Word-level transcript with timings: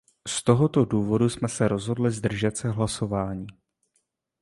Z 0.27 0.43
toho 0.43 0.67
důvodu 0.67 1.29
jsme 1.29 1.47
se 1.49 1.67
rozhodli 1.67 2.11
zdržet 2.11 2.57
se 2.57 2.69
hlasování. 2.71 3.47